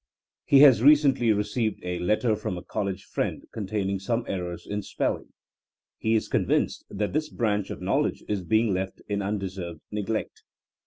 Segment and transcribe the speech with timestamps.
[0.45, 5.31] He has recently received a letter from a college friend containing some errors in spelling.
[5.99, 10.41] He is convinced that this branch of knowledge is being left in undeserved neglect.